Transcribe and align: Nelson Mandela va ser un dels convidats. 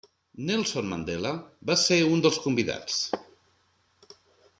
Nelson 0.45 0.87
Mandela 0.93 1.33
va 1.71 1.75
ser 1.81 1.99
un 2.13 2.23
dels 2.27 2.39
convidats. 2.47 2.99